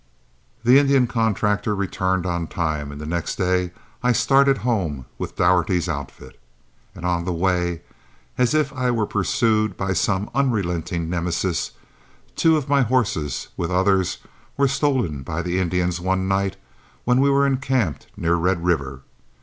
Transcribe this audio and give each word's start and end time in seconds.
The 0.63 0.79
Indian 0.79 1.05
contractor 1.05 1.75
returned 1.75 2.25
on 2.25 2.47
time, 2.47 2.91
and 2.91 2.99
the 2.99 3.05
next 3.05 3.35
day 3.35 3.69
I 4.01 4.13
started 4.13 4.57
home 4.65 5.05
with 5.19 5.35
Daugherty's 5.35 5.87
outfit. 5.87 6.39
And 6.95 7.05
on 7.05 7.23
the 7.23 7.31
way, 7.31 7.83
as 8.35 8.55
if 8.55 8.73
I 8.73 8.89
were 8.89 9.05
pursued 9.05 9.77
by 9.77 9.93
some 9.93 10.27
unrelenting 10.33 11.07
Nemesis, 11.07 11.73
two 12.35 12.57
of 12.57 12.67
my 12.67 12.81
horses, 12.81 13.49
with 13.55 13.69
others, 13.69 14.17
were 14.57 14.67
stolen 14.67 15.21
by 15.21 15.43
the 15.43 15.59
Indians 15.59 15.99
one 16.01 16.27
night 16.27 16.57
when 17.05 17.21
we 17.21 17.29
were 17.29 17.45
encamped 17.45 18.07
near 18.17 18.33
Red 18.33 18.65
River. 18.65 19.01